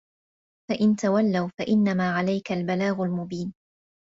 فإن 0.69 0.95
تولوا 0.95 1.49
فإنما 1.59 2.11
عليك 2.11 2.51
البلاغ 2.51 3.03
المبين 3.03 3.53